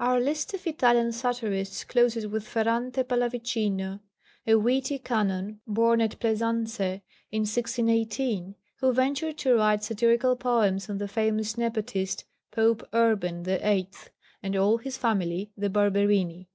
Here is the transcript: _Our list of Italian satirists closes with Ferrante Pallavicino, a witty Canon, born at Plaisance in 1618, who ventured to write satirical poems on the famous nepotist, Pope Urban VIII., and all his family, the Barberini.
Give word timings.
_Our 0.04 0.18
list 0.18 0.52
of 0.54 0.66
Italian 0.66 1.12
satirists 1.12 1.84
closes 1.84 2.26
with 2.26 2.44
Ferrante 2.44 3.04
Pallavicino, 3.04 4.00
a 4.48 4.56
witty 4.56 4.98
Canon, 4.98 5.60
born 5.64 6.00
at 6.00 6.18
Plaisance 6.18 6.80
in 6.80 7.02
1618, 7.42 8.56
who 8.80 8.92
ventured 8.92 9.38
to 9.38 9.54
write 9.54 9.84
satirical 9.84 10.34
poems 10.34 10.90
on 10.90 10.98
the 10.98 11.06
famous 11.06 11.54
nepotist, 11.56 12.24
Pope 12.50 12.82
Urban 12.92 13.44
VIII., 13.44 13.90
and 14.42 14.56
all 14.56 14.78
his 14.78 14.98
family, 14.98 15.52
the 15.56 15.70
Barberini. 15.70 16.48